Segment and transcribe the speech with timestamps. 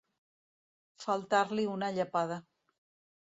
[1.03, 2.39] Faltar-li una llepada.